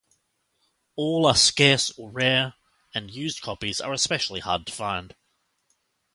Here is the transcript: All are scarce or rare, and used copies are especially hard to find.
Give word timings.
All 0.95 1.27
are 1.27 1.35
scarce 1.35 1.91
or 1.91 2.09
rare, 2.09 2.55
and 2.95 3.11
used 3.11 3.41
copies 3.41 3.79
are 3.79 3.93
especially 3.93 4.39
hard 4.39 4.65
to 4.65 4.73
find. 4.73 5.15